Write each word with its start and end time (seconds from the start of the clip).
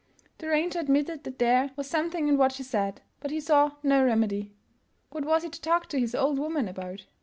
"The 0.39 0.47
ranger 0.47 0.79
admitted 0.79 1.25
that 1.25 1.37
there 1.37 1.69
was 1.75 1.85
something 1.87 2.27
in 2.27 2.35
what 2.35 2.53
she 2.53 2.63
said, 2.63 3.01
but 3.19 3.29
he 3.29 3.39
saw 3.39 3.73
no 3.83 4.03
remedy. 4.03 4.55
What 5.11 5.25
was 5.25 5.43
he 5.43 5.49
to 5.49 5.61
talk 5.61 5.85
to 5.89 5.99
his 5.99 6.15
old 6.15 6.39
woman 6.39 6.67
about? 6.67 7.05